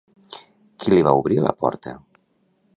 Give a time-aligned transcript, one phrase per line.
[0.79, 1.97] Qui li va obrir la porta?